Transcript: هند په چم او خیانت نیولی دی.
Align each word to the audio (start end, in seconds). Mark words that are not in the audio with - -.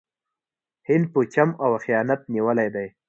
هند 0.87 1.05
په 1.13 1.19
چم 1.33 1.49
او 1.63 1.71
خیانت 1.83 2.21
نیولی 2.33 2.69
دی. 2.75 2.87